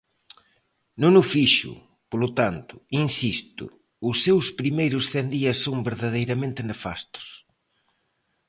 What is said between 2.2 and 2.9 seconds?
tanto